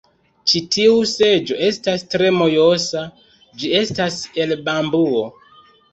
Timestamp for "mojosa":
2.39-3.03